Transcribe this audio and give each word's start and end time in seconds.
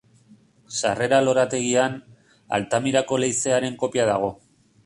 Sarrera 0.77 1.19
lorategian, 1.27 1.99
Altamirako 2.59 3.23
leizearen 3.25 3.81
kopia 3.85 4.09
dago. 4.13 4.35